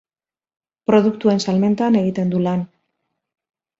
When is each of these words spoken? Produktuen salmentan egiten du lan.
Produktuen 0.91 1.43
salmentan 1.47 1.99
egiten 2.03 2.33
du 2.33 2.41
lan. 2.49 2.65